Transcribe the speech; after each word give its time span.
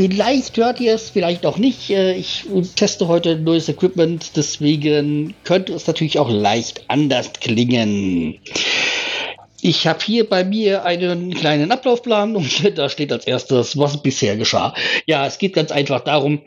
Vielleicht 0.00 0.56
hört 0.56 0.80
ihr 0.80 0.94
es, 0.94 1.10
vielleicht 1.10 1.44
auch 1.44 1.58
nicht. 1.58 1.90
Äh, 1.90 2.14
ich 2.14 2.46
teste 2.74 3.06
heute 3.06 3.36
neues 3.36 3.68
Equipment, 3.68 4.30
deswegen 4.34 5.34
könnte 5.44 5.74
es 5.74 5.86
natürlich 5.86 6.18
auch 6.18 6.30
leicht 6.30 6.84
anders 6.88 7.34
klingen. 7.34 8.38
Ich 9.60 9.86
habe 9.86 9.98
hier 10.02 10.26
bei 10.26 10.42
mir 10.42 10.86
einen 10.86 11.34
kleinen 11.34 11.70
Ablaufplan 11.70 12.34
und 12.34 12.78
da 12.78 12.88
steht 12.88 13.12
als 13.12 13.26
erstes, 13.26 13.76
was 13.76 14.02
bisher 14.02 14.38
geschah. 14.38 14.72
Ja, 15.04 15.26
es 15.26 15.36
geht 15.36 15.52
ganz 15.52 15.70
einfach 15.70 16.00
darum, 16.00 16.40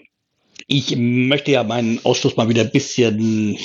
ich 0.65 0.95
möchte 0.95 1.51
ja 1.51 1.63
meinen 1.63 2.03
Ausschluss 2.03 2.35
mal 2.35 2.49
wieder 2.49 2.63
ein 2.63 2.71
bisschen 2.71 3.55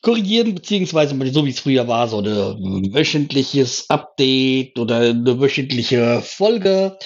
korrigieren, 0.00 0.54
beziehungsweise 0.54 1.14
so 1.30 1.44
wie 1.44 1.50
es 1.50 1.60
früher 1.60 1.88
war, 1.88 2.08
so 2.08 2.20
ein 2.20 2.94
wöchentliches 2.94 3.90
Update 3.90 4.78
oder 4.78 5.00
eine 5.00 5.38
wöchentliche 5.38 6.22
Folge. 6.22 6.96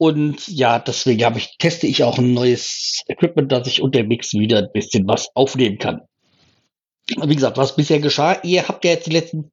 Und 0.00 0.48
ja, 0.48 0.78
deswegen 0.78 1.22
habe 1.26 1.36
ich, 1.36 1.58
teste 1.58 1.86
ich 1.86 2.04
auch 2.04 2.16
ein 2.16 2.32
neues 2.32 3.02
Equipment, 3.06 3.52
dass 3.52 3.68
ich 3.68 3.82
unterwegs 3.82 4.32
wieder 4.32 4.60
ein 4.60 4.72
bisschen 4.72 5.06
was 5.06 5.28
aufnehmen 5.34 5.76
kann. 5.76 6.00
Wie 7.22 7.34
gesagt, 7.34 7.58
was 7.58 7.76
bisher 7.76 7.98
geschah, 7.98 8.40
ihr 8.42 8.66
habt 8.66 8.82
ja 8.86 8.92
jetzt 8.92 9.08
die 9.08 9.12
letzten 9.12 9.50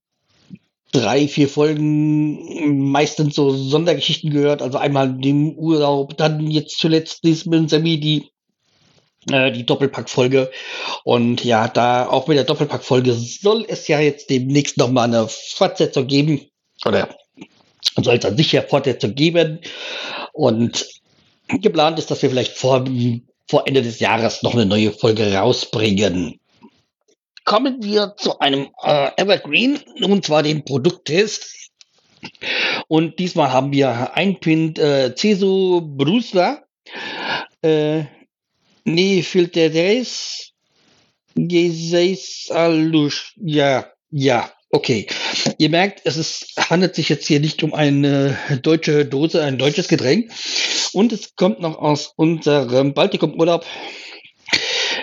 drei, 0.93 1.27
vier 1.27 1.49
Folgen 1.49 2.89
meistens 2.91 3.35
so 3.35 3.49
Sondergeschichten 3.49 4.29
gehört. 4.29 4.61
Also 4.61 4.77
einmal 4.77 5.19
den 5.19 5.53
Urlaub, 5.57 6.15
dann 6.15 6.49
jetzt 6.49 6.79
zuletzt 6.79 7.25
mit 7.25 7.69
Sammy 7.69 7.99
die 7.99 8.29
äh, 9.29 9.51
die 9.51 9.65
Doppelpack-Folge. 9.65 10.49
Und 11.03 11.43
ja, 11.43 11.67
da 11.67 12.07
auch 12.07 12.29
mit 12.29 12.37
der 12.37 12.45
Doppelpack-Folge 12.45 13.11
soll 13.15 13.65
es 13.67 13.89
ja 13.89 13.99
jetzt 13.99 14.29
demnächst 14.29 14.77
nochmal 14.77 15.09
eine 15.09 15.27
Fortsetzung 15.27 16.07
geben. 16.07 16.39
Oder 16.85 17.09
soll 17.95 18.17
es 18.17 18.25
an 18.25 18.37
sich 18.37 18.51
ja 18.51 18.61
Fortsetzung 18.61 19.15
geben. 19.15 19.59
Und 20.33 20.87
geplant 21.47 21.99
ist, 21.99 22.11
dass 22.11 22.21
wir 22.21 22.29
vielleicht 22.29 22.57
vor, 22.57 22.85
vor 23.47 23.67
Ende 23.67 23.81
des 23.81 23.99
Jahres 23.99 24.43
noch 24.43 24.53
eine 24.53 24.65
neue 24.65 24.91
Folge 24.91 25.33
rausbringen 25.33 26.39
kommen 27.47 27.81
wir 27.81 28.13
zu 28.17 28.37
einem 28.39 28.67
äh, 28.83 29.09
Evergreen, 29.15 29.79
und 30.01 30.25
zwar 30.25 30.43
dem 30.43 30.63
Produkttest. 30.65 31.71
Und 32.89 33.17
diesmal 33.19 33.51
haben 33.51 33.71
wir 33.71 34.15
ein 34.15 34.39
Pin 34.39 34.75
äh, 34.75 35.15
Cesu 35.15 35.81
Brusla, 35.81 36.63
äh, 37.61 38.03
nee, 38.83 39.23
Filteres, 39.23 40.51
Geseis 41.35 42.49
Alush, 42.51 43.33
ja, 43.37 43.87
ja, 44.11 44.51
okay. 44.71 45.07
Ihr 45.59 45.69
merkt, 45.69 46.01
es 46.03 46.17
ist, 46.17 46.53
handelt 46.69 46.95
sich 46.95 47.09
jetzt 47.09 47.27
hier 47.27 47.39
nicht 47.39 47.63
um 47.63 47.73
eine 47.73 48.37
deutsche 48.61 49.05
Dose, 49.05 49.43
ein 49.43 49.57
deutsches 49.57 49.87
Getränk. 49.87 50.31
Und 50.93 51.11
es 51.11 51.35
kommt 51.35 51.59
noch 51.59 51.77
aus 51.79 52.13
unserem 52.15 52.93
Baltikum-Urlaub. 52.93 53.65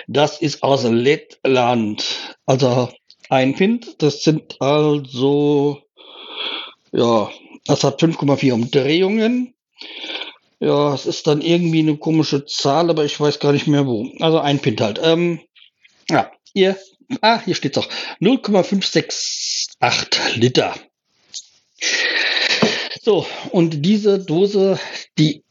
Das 0.07 0.39
ist 0.41 0.63
aus 0.63 0.83
Lettland. 0.83 2.05
Also 2.45 2.89
ein 3.29 3.55
Pint, 3.55 4.01
das 4.01 4.23
sind 4.23 4.61
also, 4.61 5.81
ja, 6.91 7.29
das 7.65 7.83
hat 7.83 8.01
5,4 8.01 8.53
Umdrehungen. 8.53 9.53
Ja, 10.59 10.93
es 10.93 11.05
ist 11.05 11.27
dann 11.27 11.41
irgendwie 11.41 11.79
eine 11.79 11.97
komische 11.97 12.45
Zahl, 12.45 12.89
aber 12.89 13.03
ich 13.03 13.19
weiß 13.19 13.39
gar 13.39 13.51
nicht 13.51 13.67
mehr 13.67 13.85
wo. 13.87 14.07
Also 14.19 14.39
ein 14.39 14.59
Pint 14.59 14.79
halt. 14.79 14.99
Ähm, 15.03 15.41
ja, 16.09 16.31
hier, 16.53 16.77
ah, 17.21 17.41
hier 17.43 17.55
steht's 17.55 17.77
auch. 17.77 17.89
0,568 18.19 20.35
Liter. 20.35 20.75
So, 23.01 23.25
und 23.51 23.81
diese 23.85 24.19
Dose, 24.19 24.79
die 25.17 25.43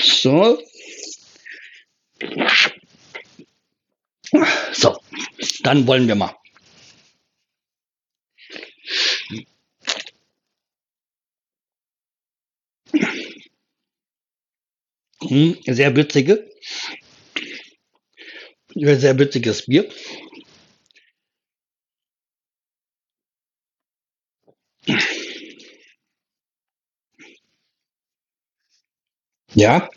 so, 0.00 0.58
so, 4.72 4.96
dann 5.62 5.86
wollen 5.86 6.08
wir 6.08 6.14
mal. 6.16 6.34
Hm, 15.20 15.56
sehr 15.66 15.96
würzige, 15.96 16.51
sehr 18.74 19.18
würziges 19.18 19.66
Bier. 19.66 19.88
Ja, 29.54 29.88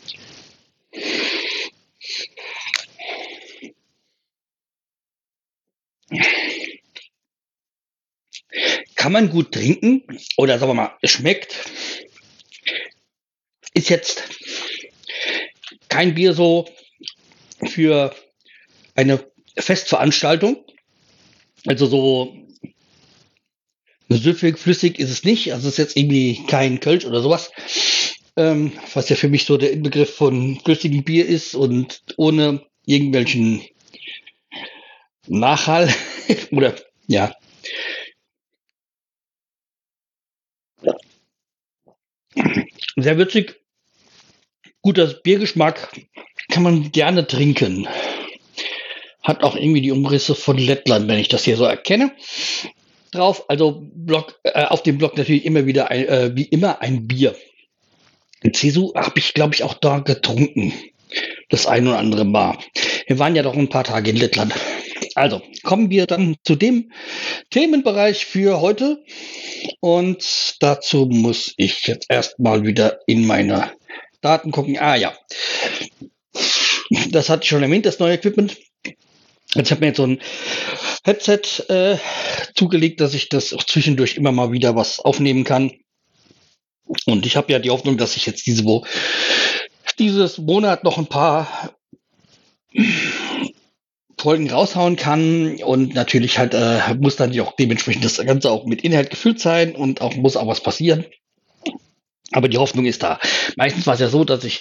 kann 8.94 9.12
man 9.12 9.30
gut 9.30 9.52
trinken 9.52 10.02
oder 10.36 10.58
sagen 10.58 10.70
wir 10.70 10.74
mal, 10.74 10.98
schmeckt. 11.04 11.54
Ist 13.74 13.88
jetzt 13.88 14.24
kein 15.88 16.14
Bier 16.14 16.32
so 16.32 16.68
für 17.70 18.14
eine 18.96 19.24
Festveranstaltung. 19.56 20.64
Also 21.66 21.86
so 21.86 22.36
süffig, 24.08 24.58
flüssig 24.58 24.98
ist 24.98 25.10
es 25.10 25.24
nicht. 25.24 25.52
Also 25.52 25.68
es 25.68 25.74
ist 25.74 25.78
jetzt 25.78 25.96
irgendwie 25.96 26.44
kein 26.46 26.80
Kölsch 26.80 27.04
oder 27.04 27.20
sowas. 27.20 27.50
Ähm, 28.36 28.72
was 28.92 29.08
ja 29.08 29.16
für 29.16 29.28
mich 29.28 29.44
so 29.44 29.56
der 29.56 29.72
Inbegriff 29.72 30.14
von 30.14 30.60
flüssigem 30.60 31.04
Bier 31.04 31.26
ist 31.26 31.54
und 31.54 32.02
ohne 32.16 32.66
irgendwelchen 32.84 33.62
Nachhall 35.26 35.92
oder 36.50 36.74
ja, 37.06 37.34
Sehr 42.98 43.18
würzig, 43.18 43.60
guter 44.80 45.06
Biergeschmack, 45.06 45.90
kann 46.48 46.62
man 46.62 46.92
gerne 46.92 47.26
trinken. 47.26 47.86
Hat 49.26 49.42
auch 49.42 49.56
irgendwie 49.56 49.80
die 49.80 49.90
Umrisse 49.90 50.36
von 50.36 50.56
Lettland, 50.56 51.08
wenn 51.08 51.18
ich 51.18 51.26
das 51.26 51.42
hier 51.42 51.56
so 51.56 51.64
erkenne. 51.64 52.12
Drauf, 53.10 53.44
also 53.48 53.82
Block, 53.92 54.38
äh, 54.44 54.66
auf 54.66 54.84
dem 54.84 54.98
Block 54.98 55.16
natürlich 55.16 55.44
immer 55.44 55.66
wieder 55.66 55.90
ein, 55.90 56.06
äh, 56.06 56.36
wie 56.36 56.44
immer 56.44 56.80
ein 56.80 57.08
Bier. 57.08 57.34
In 58.42 58.54
Cesu 58.54 58.94
habe 58.94 59.18
ich, 59.18 59.34
glaube 59.34 59.52
ich, 59.52 59.64
auch 59.64 59.74
da 59.74 59.98
getrunken. 59.98 60.72
Das 61.48 61.66
ein 61.66 61.88
oder 61.88 61.98
andere 61.98 62.24
Mal. 62.24 62.56
Wir 63.08 63.18
waren 63.18 63.34
ja 63.34 63.42
doch 63.42 63.56
ein 63.56 63.68
paar 63.68 63.82
Tage 63.82 64.10
in 64.10 64.16
Lettland. 64.16 64.54
Also 65.16 65.42
kommen 65.64 65.90
wir 65.90 66.06
dann 66.06 66.36
zu 66.44 66.54
dem 66.54 66.92
Themenbereich 67.50 68.26
für 68.26 68.60
heute. 68.60 69.02
Und 69.80 70.56
dazu 70.60 71.06
muss 71.06 71.52
ich 71.56 71.84
jetzt 71.88 72.06
erstmal 72.08 72.62
wieder 72.62 73.00
in 73.08 73.26
meine 73.26 73.72
Daten 74.20 74.52
gucken. 74.52 74.78
Ah 74.78 74.94
ja, 74.94 75.16
das 77.10 77.28
hatte 77.28 77.42
ich 77.42 77.48
schon 77.48 77.64
erwähnt, 77.64 77.86
das 77.86 77.98
neue 77.98 78.14
Equipment. 78.14 78.56
Jetzt 79.56 79.70
habe 79.70 79.80
mir 79.80 79.88
jetzt 79.88 79.96
so 79.96 80.06
ein 80.06 80.20
Headset 81.04 81.40
äh, 81.68 81.96
zugelegt, 82.54 83.00
dass 83.00 83.14
ich 83.14 83.28
das 83.28 83.52
auch 83.52 83.64
zwischendurch 83.64 84.16
immer 84.16 84.32
mal 84.32 84.52
wieder 84.52 84.76
was 84.76 85.00
aufnehmen 85.00 85.44
kann. 85.44 85.72
Und 87.04 87.26
ich 87.26 87.36
habe 87.36 87.52
ja 87.52 87.58
die 87.58 87.70
Hoffnung, 87.70 87.96
dass 87.96 88.16
ich 88.16 88.26
jetzt 88.26 88.46
diese 88.46 88.64
Wo 88.64 88.84
dieses 89.98 90.38
Monat 90.38 90.84
noch 90.84 90.98
ein 90.98 91.06
paar 91.06 91.74
Folgen 94.18 94.50
raushauen 94.50 94.96
kann 94.96 95.56
und 95.62 95.94
natürlich 95.94 96.38
halt 96.38 96.54
äh, 96.54 96.94
muss 96.98 97.16
dann 97.16 97.38
auch 97.40 97.54
dementsprechend 97.56 98.04
das 98.04 98.16
Ganze 98.18 98.50
auch 98.50 98.66
mit 98.66 98.82
Inhalt 98.82 99.10
gefüllt 99.10 99.40
sein 99.40 99.74
und 99.74 100.00
auch 100.00 100.14
muss 100.16 100.36
auch 100.36 100.46
was 100.46 100.62
passieren. 100.62 101.04
Aber 102.32 102.48
die 102.48 102.58
Hoffnung 102.58 102.86
ist 102.86 103.02
da. 103.02 103.20
Meistens 103.56 103.86
war 103.86 103.94
es 103.94 104.00
ja 104.00 104.08
so, 104.08 104.24
dass 104.24 104.44
ich 104.44 104.60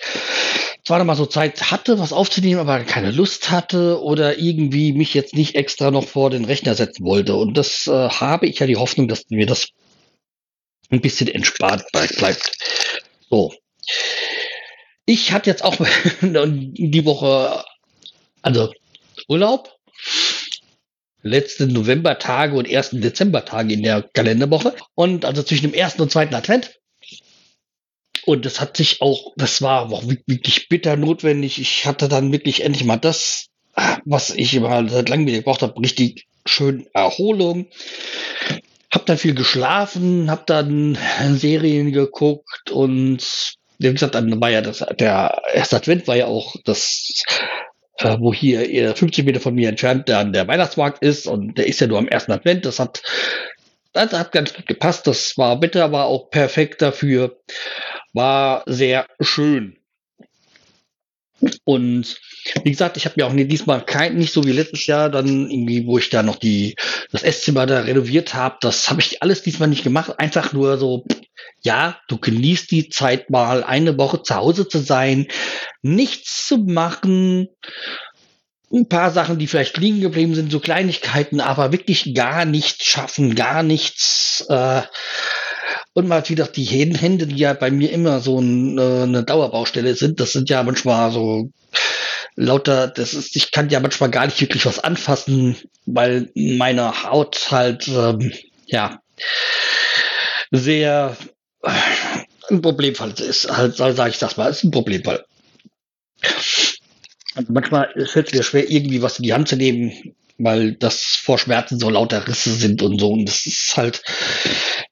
zwar 0.86 1.00
noch 1.00 1.06
mal 1.06 1.16
so 1.16 1.26
Zeit 1.26 1.72
hatte, 1.72 2.00
was 2.00 2.14
aufzunehmen, 2.14 2.60
aber 2.60 2.84
keine 2.84 3.12
Lust 3.12 3.50
hatte 3.50 4.02
oder 4.02 4.38
irgendwie 4.38 4.94
mich 4.94 5.14
jetzt 5.14 5.34
nicht 5.34 5.56
extra 5.56 5.92
noch 5.92 6.08
vor 6.08 6.30
den 6.30 6.46
Rechner 6.46 6.76
setzen 6.76 7.06
wollte. 7.06 7.36
Und 7.36 7.58
das 7.58 7.88
äh, 7.88 8.10
habe 8.10 8.48
ich 8.48 8.60
ja 8.60 8.68
die 8.68 8.78
Hoffnung, 8.78 9.08
dass 9.08 9.30
mir 9.30 9.48
das 9.48 9.68
ein 10.92 11.02
bisschen 11.02 11.28
entspannt 11.28 11.84
bleibt. 11.92 12.52
So. 13.30 13.54
ich 15.06 15.32
hatte 15.32 15.50
jetzt 15.50 15.64
auch 15.64 15.76
die 16.22 17.06
Woche, 17.06 17.64
also 18.44 18.72
Urlaub, 19.28 19.76
letzte 21.24 21.66
Novembertage 21.66 22.56
und 22.56 22.70
ersten 22.70 23.02
Dezembertage 23.02 23.74
in 23.74 23.82
der 23.82 24.04
Kalenderwoche 24.04 24.76
und 24.94 25.26
also 25.26 25.42
zwischen 25.42 25.64
dem 25.64 25.74
ersten 25.74 26.04
und 26.04 26.12
zweiten 26.12 26.36
Advent. 26.36 26.80
Und 28.26 28.46
das 28.46 28.60
hat 28.60 28.78
sich 28.78 29.02
auch, 29.02 29.34
das 29.36 29.62
war 29.62 29.92
auch 29.92 30.04
wirklich 30.08 30.68
bitter 30.70 30.96
notwendig. 30.96 31.60
Ich 31.60 31.86
hatte 31.86 32.08
dann 32.08 32.32
wirklich 32.32 32.64
endlich 32.64 32.84
mal 32.84 32.98
das, 32.98 33.48
was 34.06 34.32
ich 34.32 34.60
mal 34.60 34.90
seit 34.90 35.10
langem 35.10 35.28
wieder 35.28 35.38
gebraucht 35.38 35.62
habe, 35.62 35.80
richtig 35.80 36.28
schön 36.46 36.88
Erholung. 36.94 37.68
Hab 38.92 39.06
dann 39.06 39.18
viel 39.18 39.36
geschlafen, 39.36 40.32
hab 40.32 40.48
dann 40.48 40.98
Serien 41.36 41.92
geguckt 41.92 42.72
und 42.72 43.56
wie 43.78 43.92
gesagt, 43.92 44.16
dann 44.16 44.40
war 44.40 44.50
ja 44.50 44.62
das, 44.62 44.86
der 45.00 45.42
erste 45.54 45.76
Advent 45.76 46.08
war 46.08 46.16
ja 46.16 46.28
auch 46.28 46.56
das, 46.64 47.24
äh, 47.98 48.18
wo 48.20 48.34
hier 48.34 48.96
50 48.96 49.26
Meter 49.26 49.42
von 49.42 49.54
mir 49.54 49.70
entfernt 49.70 50.08
dann 50.08 50.34
der 50.34 50.48
Weihnachtsmarkt 50.48 51.04
ist 51.04 51.28
und 51.28 51.58
der 51.58 51.68
ist 51.68 51.82
ja 51.82 51.88
nur 51.88 51.98
am 51.98 52.08
ersten 52.08 52.32
Advent. 52.32 52.66
Das 52.66 52.80
hat, 52.80 53.02
das 53.92 54.14
hat 54.14 54.32
ganz 54.32 54.54
gut 54.54 54.66
gepasst. 54.66 55.08
Das 55.08 55.38
war 55.38 55.62
Wetter, 55.62 55.92
war 55.92 56.06
auch 56.06 56.30
perfekt 56.30 56.82
dafür. 56.82 57.38
War 58.16 58.64
sehr 58.66 59.08
schön. 59.20 59.76
Und 61.66 62.18
wie 62.64 62.72
gesagt, 62.72 62.96
ich 62.96 63.06
habe 63.06 63.16
mir 63.18 63.28
auch 63.28 63.34
diesmal 63.36 63.86
kein, 63.86 64.16
nicht 64.16 64.32
so 64.32 64.46
wie 64.46 64.54
letztes 64.54 64.88
Jahr, 64.88 65.10
dann 65.10 65.52
irgendwie, 65.52 65.86
wo 65.86 65.98
ich 65.98 66.10
da 66.10 66.24
noch 66.24 66.38
die, 66.38 66.76
das 67.12 67.24
Esszimmer 67.24 67.66
da 67.66 67.82
renoviert 67.82 68.34
habe, 68.34 68.56
das 68.62 68.90
habe 68.90 69.02
ich 69.02 69.22
alles 69.22 69.44
diesmal 69.44 69.68
nicht 69.68 69.84
gemacht. 69.84 70.18
Einfach 70.18 70.54
nur 70.54 70.78
so, 70.78 71.04
ja, 71.62 72.00
du 72.08 72.18
genießt 72.18 72.72
die 72.72 72.88
Zeit 72.88 73.30
mal, 73.30 73.66
eine 73.66 73.98
Woche 73.98 74.24
zu 74.24 74.34
Hause 74.36 74.66
zu 74.66 74.80
sein, 74.80 75.28
nichts 75.82 76.48
zu 76.48 76.60
machen, 76.60 77.50
ein 78.72 78.88
paar 78.88 79.12
Sachen, 79.12 79.40
die 79.40 79.48
vielleicht 79.48 79.78
liegen 79.78 80.00
geblieben 80.00 80.36
sind, 80.36 80.52
so 80.52 80.62
Kleinigkeiten, 80.62 81.42
aber 81.42 81.74
wirklich 81.74 82.14
gar 82.14 82.46
nichts 82.46 82.86
schaffen, 82.86 83.36
gar 83.36 83.62
nichts. 83.62 84.46
Äh, 84.50 84.84
und 85.96 86.10
mal 86.10 86.28
wieder 86.28 86.46
die 86.46 86.66
Hände, 86.66 87.26
die 87.26 87.38
ja 87.38 87.54
bei 87.54 87.72
mir 87.72 87.90
immer 87.92 88.20
so 88.20 88.40
ein, 88.40 88.78
äh, 88.78 89.04
eine 89.04 89.24
Dauerbaustelle 89.24 89.96
sind, 89.96 90.20
das 90.20 90.34
sind 90.34 90.50
ja 90.50 90.62
manchmal 90.62 91.12
so 91.12 91.50
lauter, 92.36 92.90
das 92.90 93.14
ist, 93.14 93.36
ich 93.38 93.52
kann 93.52 93.70
ja 93.70 93.80
manchmal 93.80 94.12
gar 94.12 94.26
nicht 94.26 94.42
wirklich 94.42 94.66
was 94.66 94.80
anfassen, 94.80 95.56
weil 95.86 96.30
meine 96.36 97.04
Haut 97.04 97.50
halt, 97.50 97.88
ähm, 97.88 98.34
ja, 98.66 99.00
sehr 100.52 101.16
äh, 101.64 101.72
ein 102.50 102.62
Problemfall 102.62 103.14
ist. 103.18 103.50
Halt, 103.50 103.78
sage 103.78 104.10
ich 104.10 104.20
das 104.20 104.36
mal, 104.36 104.50
ist 104.50 104.66
ein 104.66 104.72
Problemfall. 104.72 105.24
Und 107.36 107.50
manchmal 107.50 107.90
fällt 108.06 108.28
es 108.28 108.34
mir 108.34 108.44
schwer, 108.44 108.70
irgendwie 108.70 109.02
was 109.02 109.18
in 109.18 109.24
die 109.24 109.34
Hand 109.34 109.48
zu 109.48 109.56
nehmen, 109.56 109.94
weil 110.38 110.74
das 110.74 111.22
vor 111.24 111.38
Schmerzen 111.38 111.80
so 111.80 111.90
lauter 111.90 112.28
Risse 112.28 112.54
sind 112.54 112.82
und 112.82 113.00
so. 113.00 113.12
Und 113.12 113.26
das 113.26 113.46
ist 113.46 113.78
halt, 113.78 114.02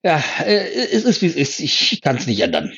ja, 0.03 0.23
äh, 0.45 0.67
es 0.91 1.05
ist 1.05 1.21
wie 1.21 1.27
es 1.27 1.35
ist. 1.35 1.59
Ich 1.59 2.01
kann 2.01 2.17
es 2.17 2.27
nicht 2.27 2.41
ändern. 2.41 2.73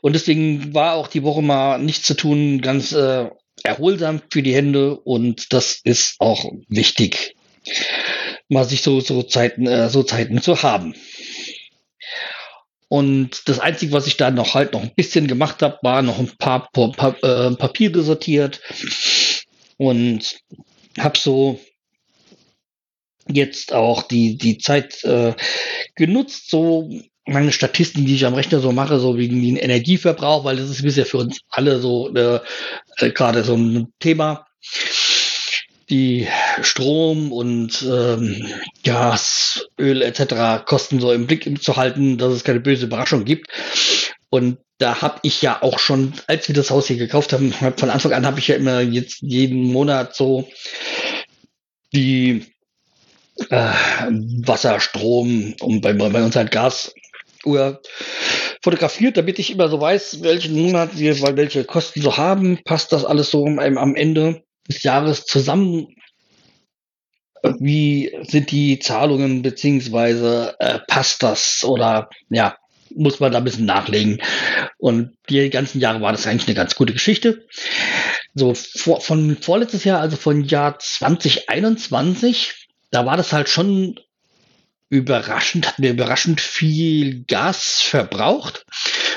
Und 0.00 0.14
deswegen 0.14 0.74
war 0.74 0.94
auch 0.94 1.08
die 1.08 1.22
Woche 1.22 1.42
mal 1.42 1.78
nichts 1.78 2.06
zu 2.06 2.14
tun, 2.14 2.62
ganz 2.62 2.92
äh, 2.92 3.28
erholsam 3.62 4.22
für 4.30 4.42
die 4.42 4.54
Hände. 4.54 4.96
Und 4.98 5.52
das 5.52 5.80
ist 5.84 6.16
auch 6.18 6.50
wichtig, 6.68 7.36
mal 8.48 8.64
sich 8.64 8.82
so, 8.82 9.00
so 9.00 9.22
Zeiten, 9.22 9.66
äh, 9.66 9.90
so 9.90 10.02
Zeiten 10.02 10.40
zu 10.40 10.62
haben. 10.62 10.94
Und 12.88 13.48
das 13.48 13.60
Einzige, 13.60 13.92
was 13.92 14.06
ich 14.06 14.16
da 14.16 14.30
noch 14.30 14.54
halt 14.54 14.72
noch 14.72 14.82
ein 14.82 14.94
bisschen 14.96 15.28
gemacht 15.28 15.62
habe, 15.62 15.78
war 15.82 16.02
noch 16.02 16.18
ein 16.18 16.32
paar, 16.38 16.70
paar, 16.72 16.90
paar 16.90 17.22
äh, 17.22 17.54
Papiere 17.54 18.02
sortiert 18.02 18.60
und 19.76 20.40
habe 20.98 21.16
so 21.16 21.60
jetzt 23.28 23.72
auch 23.72 24.02
die, 24.02 24.36
die 24.36 24.58
Zeit 24.58 25.04
äh, 25.04 25.34
genutzt, 25.94 26.50
so 26.50 26.90
meine 27.26 27.52
Statistiken, 27.52 28.06
die 28.06 28.14
ich 28.14 28.26
am 28.26 28.34
Rechner 28.34 28.60
so 28.60 28.72
mache, 28.72 28.98
so 28.98 29.16
wegen 29.16 29.42
den 29.42 29.56
Energieverbrauch, 29.56 30.44
weil 30.44 30.56
das 30.56 30.70
ist 30.70 30.82
bisher 30.82 31.06
für 31.06 31.18
uns 31.18 31.40
alle 31.48 31.78
so 31.78 32.12
äh, 32.14 32.40
äh, 32.98 33.10
gerade 33.10 33.44
so 33.44 33.54
ein 33.54 33.92
Thema 34.00 34.46
die 35.90 36.28
Strom 36.62 37.32
und 37.32 37.82
ähm, 37.82 38.46
Gas, 38.84 39.66
Öl 39.78 40.02
etc. 40.02 40.64
Kosten 40.64 41.00
so 41.00 41.12
im 41.12 41.26
Blick 41.26 41.62
zu 41.62 41.76
halten, 41.76 42.16
dass 42.16 42.32
es 42.32 42.44
keine 42.44 42.60
böse 42.60 42.86
Überraschung 42.86 43.24
gibt. 43.24 43.48
Und 44.30 44.58
da 44.78 45.02
habe 45.02 45.18
ich 45.22 45.42
ja 45.42 45.62
auch 45.62 45.80
schon, 45.80 46.14
als 46.28 46.46
wir 46.46 46.54
das 46.54 46.70
Haus 46.70 46.86
hier 46.86 46.96
gekauft 46.96 47.32
haben, 47.32 47.52
von 47.52 47.90
Anfang 47.90 48.12
an 48.12 48.24
habe 48.24 48.38
ich 48.38 48.48
ja 48.48 48.54
immer 48.54 48.80
jetzt 48.80 49.20
jeden 49.20 49.64
Monat 49.64 50.14
so 50.14 50.48
die 51.92 52.46
äh, 53.48 53.72
Wasser, 54.44 54.80
Strom 54.80 55.54
und 55.60 55.80
bei, 55.80 55.92
bei 55.92 56.22
uns 56.22 56.36
halt 56.36 56.50
Gas 56.50 56.94
Uhr 57.44 57.80
fotografiert, 58.62 59.16
damit 59.16 59.38
ich 59.38 59.50
immer 59.50 59.68
so 59.68 59.80
weiß, 59.80 60.22
welchen 60.22 60.60
Monat 60.60 60.98
wir 60.98 61.18
welche 61.36 61.64
Kosten 61.64 62.02
so 62.02 62.18
haben. 62.18 62.58
Passt 62.64 62.92
das 62.92 63.04
alles 63.04 63.30
so 63.30 63.46
am 63.46 63.94
Ende? 63.94 64.42
des 64.70 64.82
Jahres 64.82 65.26
zusammen? 65.26 65.88
Wie 67.58 68.14
sind 68.22 68.50
die 68.50 68.78
Zahlungen 68.78 69.42
beziehungsweise 69.42 70.54
äh, 70.58 70.78
passt 70.86 71.22
das 71.22 71.64
oder 71.64 72.10
ja, 72.28 72.58
muss 72.94 73.18
man 73.20 73.32
da 73.32 73.38
ein 73.38 73.44
bisschen 73.44 73.64
nachlegen. 73.64 74.20
Und 74.76 75.16
die 75.30 75.48
ganzen 75.48 75.80
Jahre 75.80 76.02
war 76.02 76.12
das 76.12 76.26
eigentlich 76.26 76.48
eine 76.48 76.56
ganz 76.56 76.74
gute 76.74 76.92
Geschichte. 76.92 77.46
So 78.34 78.54
vor, 78.54 79.00
von 79.00 79.38
vorletztes 79.40 79.84
Jahr, 79.84 80.00
also 80.00 80.16
von 80.16 80.44
Jahr 80.44 80.78
2021, 80.78 82.59
da 82.90 83.06
war 83.06 83.16
das 83.16 83.32
halt 83.32 83.48
schon 83.48 83.98
überraschend, 84.88 85.68
hatten 85.68 85.82
wir 85.82 85.90
überraschend 85.92 86.40
viel 86.40 87.24
Gas 87.24 87.80
verbraucht. 87.80 88.66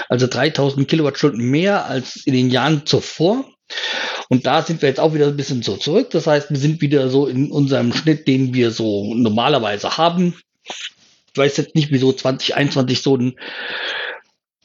Also 0.07 0.27
3000 0.27 0.87
Kilowattstunden 0.87 1.49
mehr 1.49 1.85
als 1.85 2.17
in 2.25 2.33
den 2.33 2.49
Jahren 2.49 2.85
zuvor. 2.85 3.45
Und 4.29 4.45
da 4.45 4.61
sind 4.61 4.81
wir 4.81 4.89
jetzt 4.89 4.99
auch 4.99 5.13
wieder 5.13 5.27
ein 5.27 5.37
bisschen 5.37 5.63
so 5.63 5.75
zurück. 5.75 6.11
Das 6.11 6.27
heißt, 6.27 6.51
wir 6.51 6.57
sind 6.57 6.81
wieder 6.81 7.09
so 7.09 7.27
in 7.27 7.51
unserem 7.51 7.91
Schnitt, 7.93 8.27
den 8.27 8.53
wir 8.53 8.71
so 8.71 9.13
normalerweise 9.15 9.97
haben. 9.97 10.35
Ich 10.63 11.37
weiß 11.37 11.57
jetzt 11.57 11.75
nicht, 11.75 11.91
wieso 11.91 12.13
2021 12.13 13.01
so 13.01 13.17
ein 13.17 13.35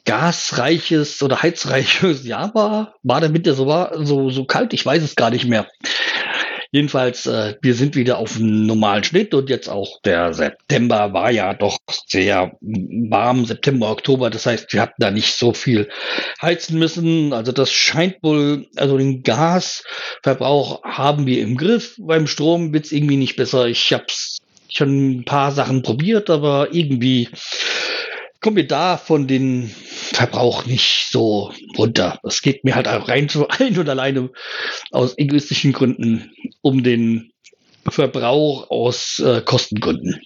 gasreiches 0.05 1.21
oder 1.23 1.41
heizreiches 1.41 2.25
Jahr 2.25 2.53
war. 2.53 2.95
War 3.03 3.21
der 3.21 3.33
Winter 3.33 3.53
so, 3.53 3.65
war, 3.65 4.05
so, 4.05 4.29
so 4.29 4.45
kalt? 4.45 4.73
Ich 4.73 4.85
weiß 4.85 5.01
es 5.01 5.15
gar 5.15 5.31
nicht 5.31 5.45
mehr. 5.45 5.67
Jedenfalls, 6.71 7.25
äh, 7.25 7.55
wir 7.61 7.73
sind 7.73 7.95
wieder 7.95 8.19
auf 8.19 8.35
einem 8.35 8.67
normalen 8.67 9.03
Schnitt 9.03 9.33
und 9.33 9.49
jetzt 9.49 9.67
auch 9.67 9.99
der 10.03 10.35
September 10.35 11.13
war 11.13 11.31
ja 11.31 11.55
doch 11.55 11.79
sehr 12.05 12.55
warm, 12.61 13.45
September, 13.45 13.89
Oktober. 13.89 14.29
Das 14.29 14.45
heißt, 14.45 14.71
wir 14.71 14.81
hatten 14.81 15.01
da 15.01 15.09
nicht 15.09 15.33
so 15.33 15.53
viel 15.53 15.89
heizen 16.39 16.77
müssen. 16.77 17.33
Also 17.33 17.51
das 17.51 17.71
scheint 17.71 18.21
wohl, 18.21 18.67
also 18.75 18.97
den 18.99 19.23
Gasverbrauch 19.23 20.83
haben 20.83 21.25
wir 21.25 21.41
im 21.41 21.57
Griff. 21.57 21.95
Beim 21.97 22.27
Strom 22.27 22.71
wird's 22.71 22.91
irgendwie 22.91 23.17
nicht 23.17 23.35
besser. 23.35 23.67
Ich 23.67 23.91
habe 23.91 24.05
schon 24.71 25.19
ein 25.19 25.25
paar 25.25 25.51
Sachen 25.51 25.81
probiert, 25.81 26.29
aber 26.29 26.67
irgendwie 26.71 27.29
kommen 28.41 28.55
wir 28.55 28.67
da 28.67 28.97
von 28.97 29.27
den 29.27 29.67
Verbrauch 29.67 30.65
nicht 30.65 31.07
so 31.11 31.51
runter. 31.77 32.19
Es 32.23 32.41
geht 32.41 32.63
mir 32.63 32.75
halt 32.75 32.87
rein 32.87 33.29
so 33.29 33.47
ein 33.49 33.77
und 33.77 33.89
alleine 33.89 34.29
aus 34.91 35.17
egoistischen 35.17 35.73
Gründen 35.73 36.31
um 36.61 36.83
den 36.83 37.31
Verbrauch 37.87 38.69
aus 38.69 39.19
äh, 39.19 39.41
Kostengründen. 39.41 40.21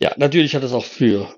Ja, 0.00 0.12
natürlich 0.16 0.54
hat 0.54 0.62
es 0.62 0.72
auch 0.72 0.84
für 0.84 1.34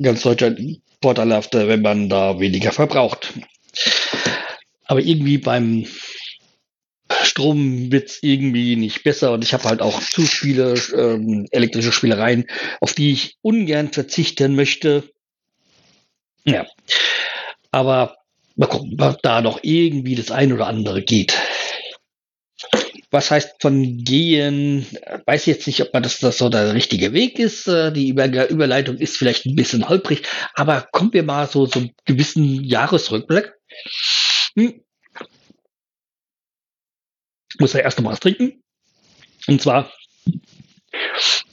ganz 0.00 0.22
Deutschland 0.22 0.60
vorteilhafter, 1.02 1.68
wenn 1.68 1.82
man 1.82 2.08
da 2.08 2.38
weniger 2.38 2.72
verbraucht. 2.72 3.32
Aber 4.86 5.00
irgendwie 5.00 5.38
beim 5.38 5.86
Strom 7.36 7.92
wird's 7.92 8.20
irgendwie 8.22 8.76
nicht 8.76 9.04
besser 9.04 9.32
und 9.32 9.44
ich 9.44 9.52
habe 9.52 9.64
halt 9.64 9.82
auch 9.82 10.00
zu 10.00 10.22
viele 10.22 10.72
ähm, 10.94 11.46
elektrische 11.50 11.92
Spielereien, 11.92 12.46
auf 12.80 12.94
die 12.94 13.12
ich 13.12 13.36
ungern 13.42 13.92
verzichten 13.92 14.56
möchte. 14.56 15.10
Ja, 16.46 16.66
aber 17.72 18.16
mal 18.54 18.68
gucken, 18.68 18.94
was 18.96 19.18
da 19.22 19.42
noch 19.42 19.58
irgendwie 19.62 20.14
das 20.14 20.30
ein 20.30 20.50
oder 20.50 20.66
andere 20.66 21.02
geht. 21.02 21.36
Was 23.10 23.30
heißt 23.30 23.56
von 23.60 23.98
gehen? 23.98 24.86
Weiß 25.26 25.44
jetzt 25.44 25.66
nicht, 25.66 25.82
ob 25.82 25.92
man 25.92 26.04
das, 26.04 26.18
das 26.20 26.38
so 26.38 26.48
der 26.48 26.72
richtige 26.72 27.12
Weg 27.12 27.38
ist. 27.38 27.68
Äh, 27.68 27.92
die 27.92 28.08
Über 28.08 28.48
Überleitung 28.48 28.96
ist 28.96 29.18
vielleicht 29.18 29.44
ein 29.44 29.56
bisschen 29.56 29.90
holprig, 29.90 30.22
aber 30.54 30.88
kommen 30.90 31.12
wir 31.12 31.22
mal 31.22 31.46
so 31.46 31.66
zum 31.66 31.90
gewissen 32.06 32.64
Jahresrückblick. 32.64 33.52
Hm 34.54 34.85
muss 37.60 37.72
ja 37.72 37.80
erst 37.80 38.00
noch 38.00 38.10
was 38.10 38.20
trinken. 38.20 38.62
Und 39.46 39.62
zwar 39.62 39.90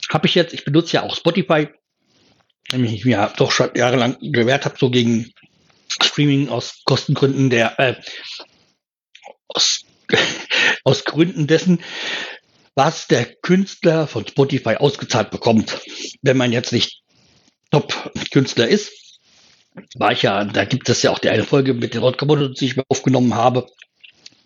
habe 0.10 0.28
ich 0.28 0.36
jetzt, 0.36 0.54
ich 0.54 0.66
benutze 0.66 0.94
ja 0.94 1.04
auch 1.04 1.16
Spotify, 1.16 1.68
nämlich 2.72 2.94
ich 2.94 3.06
mir 3.06 3.32
doch 3.38 3.52
schon 3.52 3.72
jahrelang 3.76 4.18
gewährt 4.20 4.66
habe, 4.66 4.76
so 4.78 4.90
gegen 4.90 5.32
Streaming 6.02 6.50
aus 6.50 6.82
Kostengründen 6.86 7.50
der, 7.50 7.80
äh, 7.80 7.96
aus, 9.48 9.84
aus 10.84 11.06
Gründen 11.06 11.48
dessen, 11.48 11.82
was 12.76 13.08
der 13.08 13.26
Künstler 13.26 14.08
von 14.08 14.28
Spotify 14.28 14.76
ausgezahlt 14.76 15.30
bekommt, 15.30 15.82
wenn 16.22 16.38
man 16.38 16.52
jetzt 16.52 16.72
nicht 16.72 17.02
Top-Künstler 17.72 18.68
ist. 18.68 18.92
War 19.96 20.12
ich 20.12 20.22
ja, 20.22 20.44
da 20.46 20.66
gibt 20.66 20.90
es 20.90 21.02
ja 21.02 21.12
auch 21.12 21.20
die 21.20 21.30
eine 21.30 21.44
Folge 21.44 21.74
mit 21.74 21.94
den 21.94 22.02
Rod 22.02 22.18
Commodity, 22.18 22.54
die 22.60 22.66
ich 22.66 22.76
mir 22.76 22.84
aufgenommen 22.90 23.34
habe, 23.34 23.68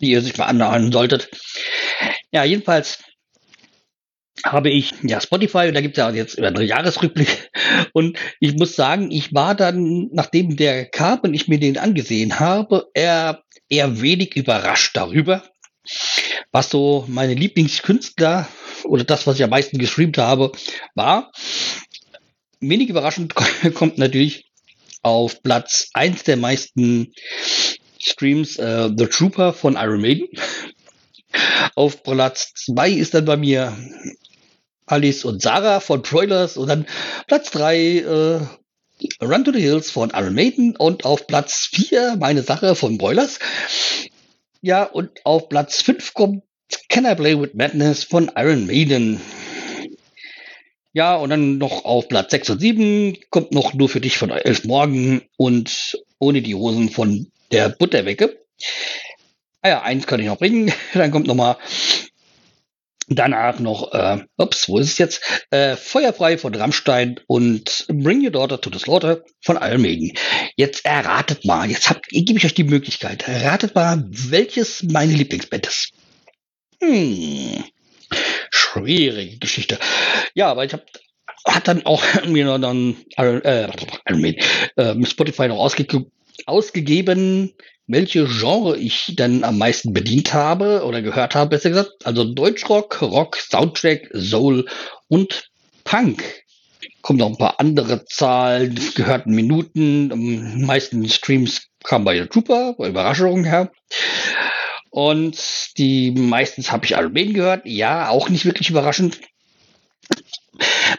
die 0.00 0.10
ihr 0.10 0.22
sich 0.22 0.36
mal 0.36 0.46
anhören 0.46 0.92
solltet. 0.92 1.28
Ja, 2.32 2.44
jedenfalls 2.44 2.98
habe 4.44 4.70
ich 4.70 4.92
ja 5.02 5.20
Spotify 5.20 5.68
und 5.68 5.74
da 5.74 5.80
gibt 5.80 5.96
es 5.96 6.02
ja 6.02 6.10
jetzt 6.10 6.38
einen 6.38 6.66
Jahresrückblick. 6.66 7.50
Und 7.92 8.18
ich 8.40 8.54
muss 8.54 8.76
sagen, 8.76 9.10
ich 9.10 9.34
war 9.34 9.54
dann, 9.54 10.08
nachdem 10.12 10.56
der 10.56 10.86
kam 10.86 11.20
und 11.20 11.34
ich 11.34 11.48
mir 11.48 11.58
den 11.58 11.78
angesehen 11.78 12.38
habe, 12.38 12.88
eher, 12.94 13.42
eher 13.68 14.00
wenig 14.00 14.36
überrascht 14.36 14.96
darüber, 14.96 15.42
was 16.52 16.70
so 16.70 17.04
meine 17.08 17.34
Lieblingskünstler 17.34 18.48
oder 18.84 19.04
das, 19.04 19.26
was 19.26 19.36
ich 19.36 19.44
am 19.44 19.50
meisten 19.50 19.78
gestreamt 19.78 20.18
habe, 20.18 20.52
war. 20.94 21.32
Wenig 22.60 22.88
überraschend 22.88 23.34
kommt 23.74 23.98
natürlich 23.98 24.48
auf 25.02 25.42
Platz 25.42 25.90
1 25.94 26.24
der 26.24 26.36
meisten 26.36 27.12
Streams 27.98 28.58
äh, 28.58 28.90
The 28.96 29.06
Trooper 29.06 29.52
von 29.52 29.74
Iron 29.74 30.00
Maiden. 30.00 30.28
Auf 31.74 32.02
Platz 32.02 32.52
2 32.54 32.90
ist 32.90 33.14
dann 33.14 33.24
bei 33.24 33.36
mir 33.36 33.76
Alice 34.86 35.24
und 35.24 35.42
Sarah 35.42 35.80
von 35.80 36.02
Broilers 36.02 36.56
und 36.56 36.68
dann 36.68 36.86
Platz 37.26 37.50
3 37.50 37.76
äh, 37.76 38.40
Run 39.22 39.44
to 39.44 39.52
the 39.52 39.60
Hills 39.60 39.90
von 39.90 40.10
Iron 40.10 40.34
Maiden 40.34 40.76
und 40.76 41.04
auf 41.04 41.26
Platz 41.26 41.68
4 41.72 42.16
meine 42.18 42.42
Sache 42.42 42.74
von 42.74 42.98
Broilers. 42.98 43.38
Ja, 44.60 44.84
und 44.84 45.10
auf 45.24 45.48
Platz 45.48 45.82
5 45.82 46.14
kommt 46.14 46.42
Can 46.88 47.04
I 47.04 47.14
Play 47.14 47.38
with 47.38 47.54
Madness 47.54 48.04
von 48.04 48.30
Iron 48.34 48.66
Maiden. 48.66 49.20
Ja, 50.92 51.16
und 51.16 51.30
dann 51.30 51.58
noch 51.58 51.84
auf 51.84 52.08
Platz 52.08 52.32
6 52.32 52.50
und 52.50 52.60
7 52.60 53.16
kommt 53.30 53.52
noch 53.52 53.74
nur 53.74 53.88
für 53.88 54.00
dich 54.00 54.18
von 54.18 54.30
Elf 54.30 54.64
Morgen 54.64 55.22
und 55.36 55.96
ohne 56.18 56.42
die 56.42 56.54
Hosen 56.54 56.88
von 56.88 57.30
der 57.52 57.68
Butterwecke. 57.70 58.38
Ah 59.62 59.68
ja, 59.68 59.82
eins 59.82 60.06
kann 60.06 60.20
ich 60.20 60.26
noch 60.26 60.38
bringen. 60.38 60.72
Dann 60.94 61.10
kommt 61.10 61.26
noch 61.26 61.34
mal 61.34 61.56
Danach 63.10 63.58
noch, 63.58 63.92
äh, 63.94 64.18
ups, 64.36 64.68
wo 64.68 64.78
ist 64.78 64.92
es 64.92 64.98
jetzt? 64.98 65.22
Äh, 65.50 65.76
Feuerfrei 65.76 66.36
von 66.36 66.54
Rammstein 66.54 67.18
und 67.26 67.86
Bring 67.88 68.22
Your 68.22 68.32
Daughter 68.32 68.60
to 68.60 68.70
the 68.70 68.78
Slaughter 68.78 69.24
von 69.40 69.56
Maiden. 69.56 70.12
Jetzt 70.56 70.84
erratet 70.84 71.46
mal, 71.46 71.70
jetzt 71.70 71.88
habt, 71.88 72.06
gebe 72.08 72.38
ich 72.38 72.44
euch 72.44 72.52
die 72.52 72.64
Möglichkeit. 72.64 73.26
Erratet 73.26 73.74
mal, 73.74 74.04
welches 74.10 74.82
meine 74.82 75.14
Lieblingsband 75.14 75.66
ist. 75.66 75.92
Hm, 76.82 77.64
schwierige 78.50 79.38
Geschichte. 79.38 79.78
Ja, 80.34 80.50
aber 80.50 80.66
ich 80.66 80.74
habe 80.74 80.84
hat 81.46 81.66
dann 81.66 81.86
auch 81.86 82.02
mir 82.26 82.58
dann 82.58 82.96
äh, 83.16 83.68
Maiden, 84.10 84.44
äh, 84.76 85.06
Spotify 85.06 85.48
noch 85.48 85.58
ausge 85.58 85.86
ausgegeben 86.46 87.54
welche 87.88 88.26
Genre 88.26 88.76
ich 88.76 89.14
dann 89.16 89.42
am 89.42 89.58
meisten 89.58 89.92
bedient 89.92 90.34
habe 90.34 90.84
oder 90.84 91.02
gehört 91.02 91.34
habe, 91.34 91.50
besser 91.50 91.70
gesagt. 91.70 92.04
Also 92.04 92.22
Deutschrock, 92.22 93.00
Rock, 93.00 93.36
Soundtrack, 93.36 94.10
Soul 94.12 94.66
und 95.08 95.48
Punk. 95.84 96.22
Kommen 97.00 97.18
noch 97.18 97.30
ein 97.30 97.38
paar 97.38 97.58
andere 97.58 98.04
Zahlen, 98.04 98.78
gehörten 98.94 99.34
Minuten. 99.34 100.12
Am 100.12 100.66
meisten 100.66 101.08
Streams 101.08 101.62
kamen 101.82 102.04
bei 102.04 102.20
Trooper, 102.26 102.76
Überraschung 102.78 103.44
her. 103.44 103.72
Und 104.90 105.38
die 105.78 106.10
meistens 106.10 106.70
habe 106.70 106.84
ich 106.84 106.94
Maiden 107.10 107.34
gehört. 107.34 107.62
Ja, 107.64 108.10
auch 108.10 108.28
nicht 108.28 108.44
wirklich 108.44 108.68
überraschend. 108.68 109.20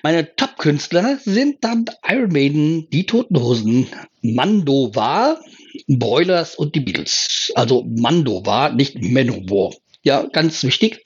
Meine 0.04 0.36
Top-Künstler 0.36 1.20
sind 1.24 1.64
dann 1.64 1.86
Iron 2.08 2.32
Maiden, 2.32 2.90
die 2.90 3.06
Toten 3.06 3.40
Hosen, 3.40 3.88
Mando 4.22 4.92
war, 4.96 5.40
Broilers 5.88 6.56
und 6.56 6.76
die 6.76 6.80
Beatles. 6.80 7.52
Also 7.56 7.84
Mando 7.84 8.46
war, 8.46 8.72
nicht 8.74 9.02
Manowar. 9.02 9.74
Ja, 10.04 10.24
ganz 10.24 10.64
wichtig. 10.64 11.04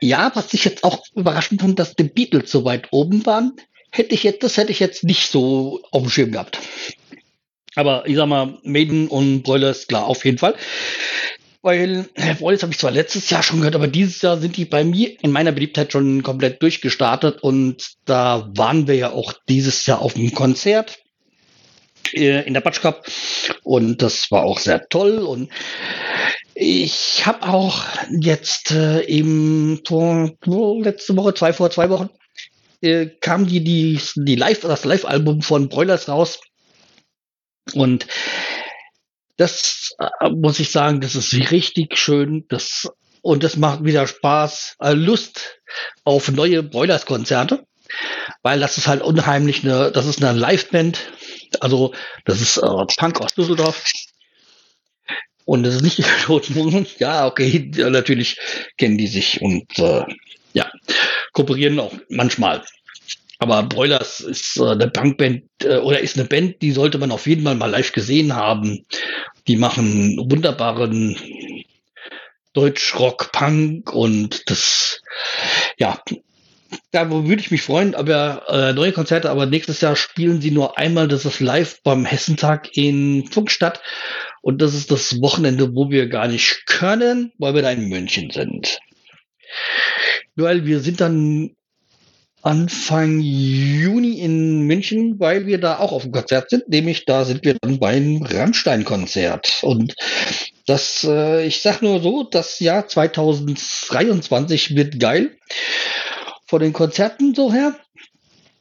Ja, 0.00 0.30
was 0.34 0.54
ich 0.54 0.64
jetzt 0.64 0.84
auch 0.84 1.02
überraschend 1.14 1.60
fand, 1.60 1.78
dass 1.78 1.96
die 1.96 2.04
Beatles 2.04 2.50
so 2.50 2.64
weit 2.64 2.88
oben 2.92 3.26
waren, 3.26 3.56
hätte 3.90 4.14
ich 4.14 4.22
jetzt, 4.22 4.42
das 4.42 4.56
hätte 4.56 4.70
ich 4.70 4.80
jetzt 4.80 5.02
nicht 5.02 5.30
so 5.30 5.82
auf 5.90 6.02
dem 6.02 6.10
Schirm 6.10 6.32
gehabt. 6.32 6.60
Aber 7.74 8.06
ich 8.06 8.16
sag 8.16 8.26
mal, 8.26 8.58
Maiden 8.62 9.08
und 9.08 9.42
Broilers, 9.42 9.86
klar, 9.86 10.06
auf 10.06 10.24
jeden 10.24 10.38
Fall. 10.38 10.54
Weil 11.68 12.08
Broilers 12.38 12.62
habe 12.62 12.72
ich 12.72 12.78
zwar 12.78 12.92
letztes 12.92 13.28
Jahr 13.28 13.42
schon 13.42 13.58
gehört, 13.58 13.74
aber 13.74 13.88
dieses 13.88 14.22
Jahr 14.22 14.38
sind 14.38 14.56
die 14.56 14.64
bei 14.64 14.84
mir 14.84 15.22
in 15.22 15.30
meiner 15.30 15.52
Beliebtheit 15.52 15.92
schon 15.92 16.22
komplett 16.22 16.62
durchgestartet 16.62 17.42
und 17.42 17.90
da 18.06 18.48
waren 18.56 18.86
wir 18.86 18.94
ja 18.94 19.12
auch 19.12 19.34
dieses 19.50 19.84
Jahr 19.84 20.00
auf 20.00 20.14
dem 20.14 20.32
Konzert. 20.32 20.96
Äh, 22.14 22.46
in 22.46 22.54
der 22.54 22.62
Batsch 22.62 22.80
Cup 22.80 23.06
und 23.64 24.00
das 24.00 24.30
war 24.30 24.44
auch 24.44 24.58
sehr 24.58 24.88
toll 24.88 25.18
und 25.18 25.50
ich 26.54 27.26
habe 27.26 27.46
auch 27.46 27.84
jetzt 28.18 28.70
äh, 28.70 29.02
eben 29.02 29.82
vor, 29.86 30.32
letzte 30.80 31.16
Woche, 31.18 31.34
zwei 31.34 31.52
vor 31.52 31.70
zwei 31.70 31.90
Wochen, 31.90 32.08
äh, 32.80 33.08
kam 33.20 33.46
die, 33.46 33.62
die, 33.62 34.00
die 34.14 34.36
Live, 34.36 34.62
das 34.62 34.86
Live-Album 34.86 35.42
von 35.42 35.68
Broilers 35.68 36.08
raus. 36.08 36.40
Und 37.74 38.06
das 39.38 39.96
äh, 39.98 40.28
muss 40.28 40.60
ich 40.60 40.70
sagen, 40.70 41.00
das 41.00 41.14
ist 41.14 41.32
richtig 41.32 41.96
schön. 41.96 42.44
Das, 42.48 42.88
und 43.22 43.42
das 43.42 43.56
macht 43.56 43.84
wieder 43.84 44.06
Spaß, 44.06 44.76
äh, 44.80 44.92
Lust 44.92 45.60
auf 46.04 46.30
neue 46.30 46.62
Broilers-Konzerte. 46.62 47.64
Weil 48.42 48.60
das 48.60 48.76
ist 48.76 48.86
halt 48.86 49.00
unheimlich 49.00 49.64
eine, 49.64 49.90
das 49.90 50.04
ist 50.04 50.22
eine 50.22 50.38
Live-Band 50.38 50.98
also, 51.60 51.94
das 52.24 52.40
ist 52.40 52.56
äh, 52.58 52.86
Punk 52.96 53.20
aus 53.20 53.34
Düsseldorf. 53.34 53.84
Und 55.44 55.62
das 55.62 55.76
ist 55.76 55.82
nicht 55.82 55.98
die 55.98 56.02
Toten 56.02 56.86
Ja, 56.98 57.26
okay, 57.26 57.70
natürlich 57.76 58.38
kennen 58.76 58.98
die 58.98 59.06
sich 59.06 59.40
und 59.40 59.78
äh, 59.78 60.04
ja, 60.52 60.70
kooperieren 61.32 61.80
auch 61.80 61.94
manchmal. 62.08 62.64
Aber 63.38 63.62
Broilers 63.62 64.20
ist 64.20 64.56
äh, 64.58 64.70
eine 64.70 64.88
Punkband 64.88 65.44
äh, 65.62 65.78
oder 65.78 66.00
ist 66.00 66.18
eine 66.18 66.26
Band, 66.26 66.60
die 66.60 66.72
sollte 66.72 66.98
man 66.98 67.12
auf 67.12 67.26
jeden 67.26 67.44
Fall 67.44 67.54
mal 67.54 67.70
live 67.70 67.92
gesehen 67.92 68.34
haben. 68.34 68.84
Die 69.46 69.56
machen 69.56 70.18
wunderbaren 70.30 71.16
Deutsch-Rock-Punk 72.52 73.92
und 73.92 74.50
das, 74.50 75.00
ja, 75.78 76.00
da 76.90 77.10
würde 77.10 77.40
ich 77.40 77.50
mich 77.50 77.62
freuen, 77.62 77.94
aber 77.94 78.42
äh, 78.48 78.72
neue 78.72 78.92
Konzerte, 78.92 79.30
aber 79.30 79.46
nächstes 79.46 79.80
Jahr 79.80 79.96
spielen 79.96 80.40
sie 80.40 80.50
nur 80.50 80.76
einmal, 80.76 81.08
das 81.08 81.24
ist 81.24 81.40
live 81.40 81.80
beim 81.82 82.04
Hessentag 82.04 82.76
in 82.76 83.26
Funkstadt. 83.30 83.80
Und 84.42 84.60
das 84.60 84.74
ist 84.74 84.90
das 84.90 85.20
Wochenende, 85.20 85.74
wo 85.74 85.90
wir 85.90 86.08
gar 86.08 86.28
nicht 86.28 86.66
können, 86.66 87.32
weil 87.38 87.54
wir 87.54 87.62
da 87.62 87.70
in 87.70 87.88
München 87.88 88.30
sind. 88.30 88.80
Weil 90.36 90.66
wir 90.66 90.80
sind 90.80 91.00
dann 91.00 91.50
Anfang 92.48 93.20
Juni 93.20 94.20
in 94.20 94.62
München, 94.62 95.20
weil 95.20 95.46
wir 95.46 95.58
da 95.58 95.80
auch 95.80 95.92
auf 95.92 96.04
dem 96.04 96.12
Konzert 96.12 96.48
sind, 96.48 96.66
nämlich 96.66 97.04
da 97.04 97.26
sind 97.26 97.44
wir 97.44 97.58
dann 97.60 97.78
beim 97.78 98.22
Rammstein-Konzert. 98.22 99.58
Und 99.60 99.94
das, 100.64 101.04
äh, 101.04 101.44
ich 101.44 101.60
sag 101.60 101.82
nur 101.82 102.00
so, 102.00 102.22
das 102.22 102.58
Jahr 102.58 102.88
2023 102.88 104.74
wird 104.74 104.98
geil 104.98 105.36
von 106.46 106.62
den 106.62 106.72
Konzerten 106.72 107.34
so 107.34 107.52
her. 107.52 107.78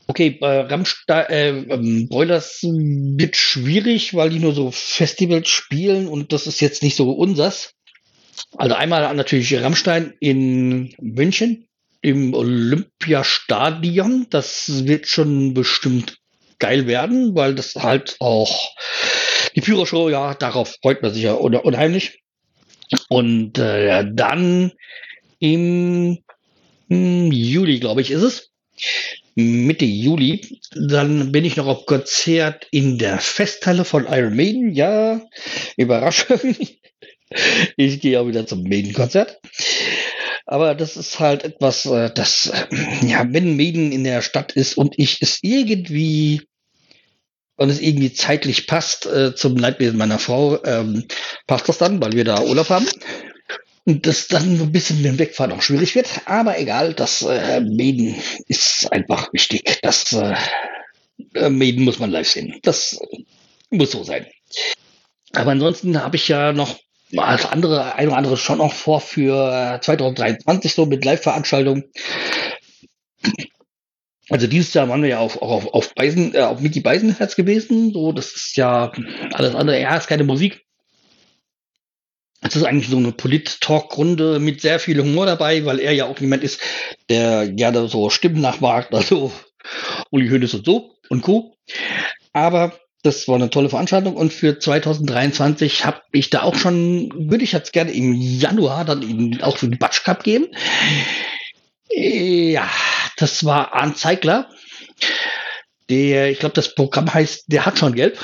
Okay, 0.08 0.32
bei 0.32 0.64
Rammstein, 0.64 1.26
äh, 1.30 1.50
ähm, 1.74 2.10
Broilers 2.10 2.60
wird 2.64 3.38
schwierig, 3.38 4.14
weil 4.14 4.32
die 4.32 4.40
nur 4.40 4.54
so 4.54 4.70
Festivals 4.70 5.48
spielen 5.48 6.10
und 6.10 6.34
das 6.34 6.46
ist 6.46 6.60
jetzt 6.60 6.84
nicht 6.84 6.98
so 6.98 7.10
unsers. 7.12 7.72
Also 8.58 8.76
einmal 8.76 9.16
natürlich 9.16 9.56
Rammstein 9.56 10.14
in 10.20 10.94
München 11.00 11.68
im 12.02 12.34
Olympiastadion. 12.34 14.28
Das 14.30 14.86
wird 14.86 15.08
schon 15.08 15.54
bestimmt 15.54 16.18
geil 16.60 16.88
werden, 16.88 17.36
weil 17.36 17.56
das 17.56 17.76
halt 17.76 18.16
auch 18.20 18.76
die 19.56 19.62
Führershow, 19.62 20.10
ja, 20.10 20.34
darauf 20.34 20.76
freut 20.82 21.02
man 21.02 21.14
sich 21.14 21.24
ja 21.24 21.34
unheimlich. 21.34 22.22
Und 23.10 23.58
äh, 23.58 24.06
dann 24.12 24.72
im 25.40 26.20
hm, 26.90 27.32
Juli, 27.32 27.80
glaube 27.80 28.02
ich, 28.02 28.12
ist 28.12 28.22
es. 28.22 28.52
Mitte 29.36 29.86
Juli. 29.86 30.60
Dann 30.76 31.32
bin 31.32 31.46
ich 31.46 31.58
noch 31.58 31.68
auf 31.68 31.86
Konzert 31.86 32.68
in 32.72 32.98
der 32.98 33.20
Festhalle 33.20 33.86
von 33.86 34.08
Iron 34.08 34.36
Maiden. 34.36 34.74
Ja, 34.74 35.22
Überraschung. 35.76 36.56
Ich 37.76 38.00
gehe 38.00 38.22
auch 38.22 38.28
wieder 38.28 38.48
zum 38.48 38.64
Maiden-Konzert. 38.64 39.42
Aber 40.48 40.76
das 40.76 40.96
ist 40.96 41.20
halt 41.20 41.44
etwas, 41.44 41.86
äh, 41.86 42.10
das, 42.10 42.48
äh, 42.48 42.66
ja, 43.06 43.26
wenn 43.30 43.58
Maiden 43.58 43.92
in 43.92 44.06
der 44.06 44.22
Stadt 44.22 44.54
ist 44.54 44.78
und 44.78 44.98
ich 44.98 45.22
es 45.22 45.40
irgendwie 45.42 46.42
und 47.58 47.70
es 47.70 47.82
irgendwie 47.82 48.14
zeitlich 48.14 48.66
passt 48.66 49.06
äh, 49.08 49.36
zum 49.36 49.58
Leidwesen 49.58 49.98
meiner 49.98 50.20
Frau, 50.20 50.64
ähm, 50.64 51.06
passt 51.48 51.68
das 51.68 51.80
dann, 51.80 52.02
weil 52.02 52.14
wir 52.14 52.24
da 52.24 52.42
Urlaub 52.42 52.70
haben. 52.70 52.88
Und 53.86 54.06
das 54.06 54.28
dann 54.28 54.58
so 54.58 54.64
ein 54.66 54.72
bisschen 54.72 54.98
mit 54.98 55.06
dem 55.06 55.20
Wegfahren 55.20 55.52
auch 55.52 55.62
schwierig 55.62 55.96
wird. 55.96 56.08
Aber 56.26 56.60
egal, 56.60 56.94
das 56.94 57.24
äh, 57.24 57.62
Maiden 57.62 58.16
ist 58.48 58.92
einfach 58.92 59.34
wichtig. 59.34 59.80
Das 59.82 60.14
äh, 60.14 61.50
Maiden 61.50 61.84
muss 61.84 62.00
man 62.00 62.12
live 62.12 62.30
sehen. 62.30 62.60
Das 62.62 63.00
muss 63.70 63.92
so 63.92 64.04
sein. 64.04 64.28
Aber 65.34 65.52
ansonsten 65.52 66.02
habe 66.02 66.16
ich 66.16 66.28
ja 66.28 66.54
noch 66.54 66.78
als 67.16 67.46
andere, 67.46 67.96
ein 67.96 68.08
oder 68.08 68.18
andere 68.18 68.38
schon 68.38 68.58
noch 68.58 68.74
vor 68.74 69.00
für 69.00 69.80
2023 69.82 70.74
so 70.74 70.86
mit 70.86 71.06
Live-Veranstaltungen. 71.06 71.86
Also 74.30 74.48
dieses 74.48 74.74
Jahr 74.74 74.90
waren 74.90 75.02
wir 75.02 75.10
ja 75.10 75.20
auf, 75.20 75.42
auch 75.42 75.52
auf, 75.52 75.74
auf 75.74 75.96
Beisen, 75.96 76.36
äh, 76.36 76.40
auf 76.40 76.60
Mickey 76.60 76.82
Beisenherz 76.82 77.36
gewesen. 77.36 77.94
So, 77.94 78.12
das 78.12 78.36
ist 78.36 78.58
ja 78.58 78.92
alles 79.34 79.56
andere. 79.56 79.80
Ja, 79.80 79.96
ist 79.96 80.08
keine 80.08 80.26
Musik. 80.26 80.66
Es 82.42 82.56
ist 82.56 82.64
eigentlich 82.64 82.90
so 82.90 82.98
eine 82.98 83.14
Polit-Talk-Runde 83.14 84.40
mit 84.40 84.62
sehr 84.62 84.80
viel 84.80 85.02
Humor 85.02 85.26
dabei, 85.26 85.66
weil 85.66 85.80
er 85.80 85.94
ja 85.94 86.06
auch 86.06 86.20
jemand 86.20 86.44
ist, 86.44 86.62
der 87.10 87.48
gerne 87.48 87.88
so 87.88 88.10
Stimmen 88.10 88.42
nachwagt, 88.42 88.94
also 88.94 89.32
Uli 90.12 90.30
Hoeneß 90.30 90.54
und 90.56 90.66
so 90.66 90.96
und 91.10 91.22
Co. 91.22 91.56
Aber 92.34 92.78
das 93.04 93.28
war 93.28 93.36
eine 93.36 93.50
tolle 93.50 93.70
Veranstaltung 93.70 94.16
und 94.16 94.34
für 94.34 94.60
2023 94.60 95.86
habe 95.86 96.02
ich 96.12 96.30
da 96.30 96.42
auch 96.42 96.56
schon, 96.56 97.12
würde 97.16 97.44
ich 97.44 97.52
jetzt 97.52 97.74
gerne 97.74 97.92
im 97.92 98.14
Januar 98.14 98.86
dann 98.86 99.40
auch 99.42 99.58
für 99.58 99.70
den 99.70 99.80
Batsch 99.80 100.04
Cup 100.04 100.24
geben. 100.24 100.48
Ja, 101.90 102.70
das 103.18 103.46
war 103.46 103.74
Arndt 103.74 103.98
Zeigler. 103.98 104.50
Der, 105.90 106.32
ich 106.32 106.40
glaube, 106.40 106.56
das 106.56 106.76
Programm 106.76 107.14
heißt, 107.14 107.46
der 107.48 107.66
hat 107.66 107.80
schon 107.80 107.96
gelb. 107.96 108.20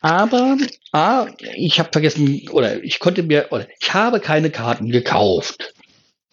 Aber 0.00 0.56
ah, 0.92 1.26
ich 1.54 1.78
habe 1.78 1.90
vergessen, 1.92 2.48
oder 2.50 2.82
ich 2.82 2.98
konnte 2.98 3.22
mir, 3.22 3.48
oder 3.50 3.68
ich 3.80 3.94
habe 3.94 4.18
keine 4.18 4.50
Karten 4.50 4.90
gekauft. 4.90 5.74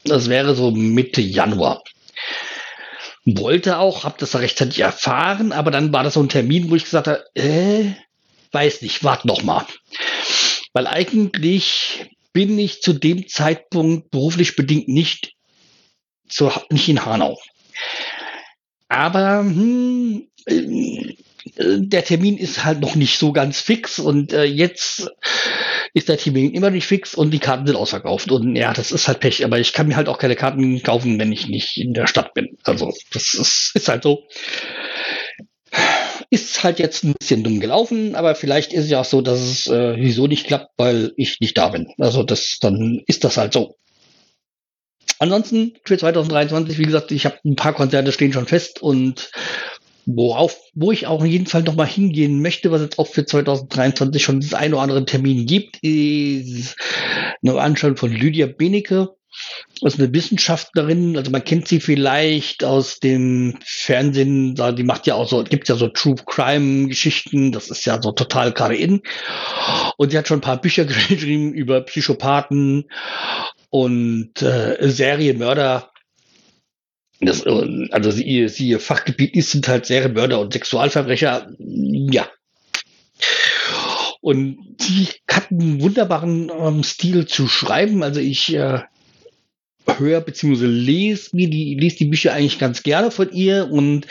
Das 0.05 0.29
wäre 0.29 0.55
so 0.55 0.71
Mitte 0.71 1.21
Januar. 1.21 1.83
Wollte 3.25 3.77
auch, 3.77 4.03
habe 4.05 4.15
das 4.19 4.35
rechtzeitig 4.35 4.79
erfahren, 4.79 5.51
aber 5.51 5.71
dann 5.71 5.93
war 5.93 6.03
das 6.03 6.15
so 6.15 6.23
ein 6.23 6.29
Termin, 6.29 6.69
wo 6.71 6.75
ich 6.75 6.85
gesagt 6.85 7.07
habe, 7.07 7.23
äh, 7.35 7.91
weiß 8.51 8.81
nicht, 8.81 9.03
warte 9.03 9.27
noch 9.27 9.43
mal. 9.43 9.65
Weil 10.73 10.87
eigentlich 10.87 12.09
bin 12.33 12.57
ich 12.57 12.81
zu 12.81 12.93
dem 12.93 13.27
Zeitpunkt 13.27 14.11
beruflich 14.11 14.55
bedingt 14.55 14.87
nicht, 14.87 15.33
zu, 16.27 16.51
nicht 16.69 16.87
in 16.89 17.05
Hanau. 17.05 17.39
Aber 18.87 19.39
hm, 19.41 20.27
äh, 20.45 21.15
der 21.55 22.03
Termin 22.03 22.37
ist 22.37 22.63
halt 22.63 22.79
noch 22.79 22.95
nicht 22.95 23.19
so 23.19 23.31
ganz 23.31 23.61
fix 23.61 23.99
und 23.99 24.33
äh, 24.33 24.43
jetzt 24.43 25.09
ist 25.93 26.09
der 26.09 26.17
Termin 26.17 26.53
immer 26.53 26.69
nicht 26.69 26.87
fix 26.87 27.15
und 27.15 27.31
die 27.31 27.39
Karten 27.39 27.67
sind 27.67 27.75
ausverkauft. 27.75 28.31
Und 28.31 28.55
ja, 28.55 28.73
das 28.73 28.91
ist 28.91 29.07
halt 29.07 29.19
Pech, 29.19 29.43
aber 29.43 29.59
ich 29.59 29.73
kann 29.73 29.87
mir 29.87 29.95
halt 29.95 30.09
auch 30.09 30.17
keine 30.17 30.35
Karten 30.35 30.81
kaufen, 30.83 31.19
wenn 31.19 31.31
ich 31.31 31.47
nicht 31.47 31.77
in 31.77 31.93
der 31.93 32.07
Stadt 32.07 32.33
bin. 32.33 32.57
Also 32.63 32.93
das 33.11 33.33
ist, 33.33 33.71
ist 33.73 33.87
halt 33.87 34.03
so. 34.03 34.27
Ist 36.31 36.63
halt 36.63 36.79
jetzt 36.79 37.03
ein 37.03 37.13
bisschen 37.13 37.43
dumm 37.43 37.59
gelaufen, 37.59 38.15
aber 38.15 38.35
vielleicht 38.35 38.73
ist 38.73 38.85
es 38.85 38.89
ja 38.89 39.01
auch 39.01 39.05
so, 39.05 39.21
dass 39.21 39.39
es 39.39 39.67
äh, 39.67 39.95
wieso 39.97 40.27
nicht 40.27 40.45
klappt, 40.45 40.71
weil 40.77 41.11
ich 41.17 41.39
nicht 41.39 41.57
da 41.57 41.69
bin. 41.69 41.87
Also 41.97 42.23
das, 42.23 42.57
dann 42.61 43.01
ist 43.07 43.23
das 43.23 43.37
halt 43.37 43.53
so. 43.53 43.75
Ansonsten 45.21 45.73
für 45.83 45.97
2023, 45.97 46.77
wie 46.77 46.85
gesagt, 46.85 47.11
ich 47.11 47.25
habe 47.25 47.37
ein 47.43 47.57
paar 47.57 47.73
Konzerte 47.73 48.13
stehen 48.13 48.31
schon 48.31 48.45
fest 48.45 48.81
und 48.81 49.31
worauf, 50.15 50.57
wo 50.73 50.91
ich 50.91 51.07
auch 51.07 51.23
in 51.23 51.31
jedem 51.31 51.45
Fall 51.45 51.63
nochmal 51.63 51.87
hingehen 51.87 52.41
möchte, 52.41 52.71
was 52.71 52.81
es 52.81 52.97
auch 52.97 53.07
für 53.07 53.25
2023 53.25 54.23
schon 54.23 54.39
das 54.39 54.53
ein 54.53 54.73
oder 54.73 54.83
andere 54.83 55.05
Termin 55.05 55.45
gibt, 55.45 55.77
ist 55.81 56.75
eine 57.43 57.53
Veranstaltung 57.53 57.97
von 57.97 58.11
Lydia 58.11 58.47
Benecke. 58.47 59.09
Das 59.81 59.93
ist 59.93 59.99
eine 59.99 60.13
Wissenschaftlerin, 60.13 61.15
also 61.15 61.29
man 61.29 61.43
kennt 61.43 61.67
sie 61.67 61.79
vielleicht 61.79 62.63
aus 62.63 62.99
dem 62.99 63.59
Fernsehen, 63.63 64.55
die 64.75 64.83
macht 64.83 65.05
ja 65.05 65.15
auch 65.15 65.29
so, 65.29 65.43
gibt 65.43 65.69
ja 65.69 65.75
so 65.75 65.87
True 65.87 66.15
Crime 66.25 66.87
Geschichten, 66.87 67.51
das 67.51 67.69
ist 67.69 67.85
ja 67.85 68.01
so 68.01 68.11
total 68.11 68.51
gerade 68.51 68.75
in. 68.75 69.01
Und 69.97 70.11
sie 70.11 70.17
hat 70.17 70.27
schon 70.27 70.39
ein 70.39 70.41
paar 70.41 70.59
Bücher 70.59 70.85
geschrieben 70.85 71.53
über 71.53 71.81
Psychopathen 71.81 72.85
und 73.69 74.41
äh, 74.41 74.89
Serienmörder 74.89 75.91
das, 77.21 77.45
also 77.45 78.11
sie, 78.11 78.47
sie 78.47 78.69
ihr 78.69 78.79
Fachgebiet 78.79 79.35
ist, 79.35 79.51
sind 79.51 79.67
halt 79.67 79.85
Serienmörder 79.85 80.39
und 80.39 80.53
Sexualverbrecher. 80.53 81.51
Ja. 81.59 82.29
Und 84.21 84.75
sie 84.79 85.09
hat 85.29 85.51
einen 85.51 85.81
wunderbaren 85.81 86.49
ähm, 86.49 86.83
Stil 86.83 87.25
zu 87.25 87.47
schreiben. 87.47 88.03
Also 88.03 88.21
ich 88.21 88.53
äh, 88.53 88.79
höre 89.97 90.21
bzw. 90.21 90.65
lese 90.65 91.35
mir 91.35 91.49
die, 91.49 91.75
lese 91.75 91.97
die 91.97 92.05
Bücher 92.05 92.33
eigentlich 92.33 92.59
ganz 92.59 92.83
gerne 92.83 93.11
von 93.11 93.33
ihr 93.33 93.69
und 93.69 94.07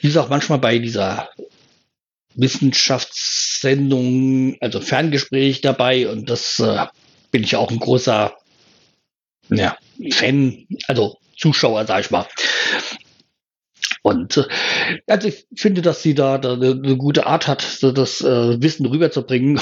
ist 0.00 0.16
auch 0.16 0.30
manchmal 0.30 0.58
bei 0.58 0.78
dieser 0.78 1.28
Wissenschaftssendung, 2.34 4.56
also 4.60 4.80
Ferngespräch 4.80 5.60
dabei 5.60 6.08
und 6.08 6.30
das 6.30 6.58
äh, 6.60 6.86
bin 7.30 7.42
ich 7.42 7.56
auch 7.56 7.70
ein 7.70 7.80
großer 7.80 8.32
ja, 9.50 9.76
Fan, 10.10 10.66
also 10.86 11.18
Zuschauer, 11.40 11.86
sag 11.86 12.00
ich 12.04 12.10
mal. 12.10 12.26
Und 14.02 14.36
äh, 14.36 14.44
also 15.06 15.28
ich 15.28 15.46
finde, 15.54 15.82
dass 15.82 16.02
sie 16.02 16.14
da, 16.14 16.36
eine, 16.36 16.52
eine, 16.52 16.96
gute 16.96 17.26
Art 17.26 17.46
hat, 17.46 17.82
das 17.82 18.20
äh, 18.20 18.62
Wissen 18.62 18.86
rüberzubringen. 18.86 19.60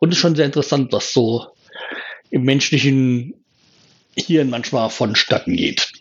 Und 0.00 0.08
es 0.10 0.16
ist 0.16 0.20
schon 0.20 0.36
sehr 0.36 0.46
interessant, 0.46 0.92
was 0.92 1.12
so 1.12 1.46
im 2.30 2.42
menschlichen 2.42 3.44
Hirn 4.16 4.50
manchmal 4.50 4.90
vonstatten 4.90 5.56
geht. 5.56 5.92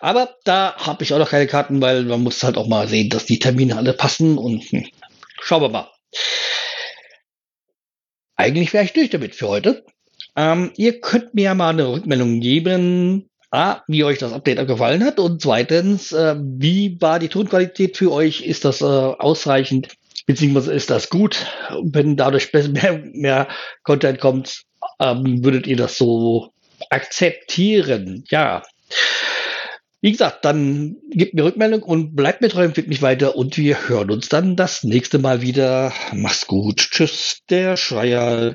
Aber 0.00 0.36
da 0.44 0.76
habe 0.76 1.04
ich 1.04 1.12
auch 1.12 1.18
noch 1.18 1.30
keine 1.30 1.46
Karten, 1.46 1.80
weil 1.80 2.04
man 2.04 2.22
muss 2.22 2.42
halt 2.42 2.56
auch 2.56 2.68
mal 2.68 2.88
sehen, 2.88 3.10
dass 3.10 3.26
die 3.26 3.38
Termine 3.38 3.76
alle 3.76 3.92
passen 3.92 4.38
und 4.38 4.62
hm, 4.64 4.86
schauen 5.40 5.62
wir 5.62 5.68
mal. 5.68 5.90
Eigentlich 8.36 8.72
wäre 8.72 8.84
ich 8.84 8.92
durch 8.92 9.10
damit 9.10 9.34
für 9.34 9.48
heute. 9.48 9.84
Ähm, 10.36 10.72
ihr 10.76 11.00
könnt 11.00 11.34
mir 11.34 11.44
ja 11.44 11.54
mal 11.54 11.70
eine 11.70 11.88
Rückmeldung 11.88 12.40
geben, 12.40 13.30
A, 13.50 13.82
wie 13.86 14.04
euch 14.04 14.18
das 14.18 14.32
Update 14.32 14.66
gefallen 14.66 15.04
hat 15.04 15.20
und 15.20 15.40
zweitens, 15.40 16.12
äh, 16.12 16.36
wie 16.38 17.00
war 17.00 17.18
die 17.18 17.28
Tonqualität 17.28 17.96
für 17.96 18.12
euch? 18.12 18.42
Ist 18.42 18.64
das 18.64 18.80
äh, 18.80 18.84
ausreichend? 18.84 19.88
Beziehungsweise 20.26 20.72
ist 20.72 20.90
das 20.90 21.08
gut? 21.08 21.46
Wenn 21.82 22.16
dadurch 22.16 22.52
mehr, 22.52 23.00
mehr 23.12 23.48
Content 23.84 24.20
kommt, 24.20 24.62
ähm, 25.00 25.44
würdet 25.44 25.66
ihr 25.66 25.76
das 25.76 25.96
so 25.96 26.52
akzeptieren? 26.90 28.24
Ja. 28.30 28.62
Wie 30.00 30.12
gesagt, 30.12 30.44
dann 30.44 30.96
gebt 31.10 31.34
mir 31.34 31.44
Rückmeldung 31.44 31.82
und 31.82 32.14
bleibt 32.14 32.40
mir 32.40 32.48
treu, 32.48 32.64
empfiehlt 32.64 32.88
mich 32.88 33.02
weiter 33.02 33.36
und 33.36 33.56
wir 33.56 33.88
hören 33.88 34.10
uns 34.10 34.28
dann 34.28 34.54
das 34.56 34.84
nächste 34.84 35.18
Mal 35.18 35.40
wieder. 35.40 35.92
Mach's 36.12 36.46
gut. 36.46 36.78
Tschüss, 36.90 37.38
der 37.48 37.76
Schreier. 37.76 38.54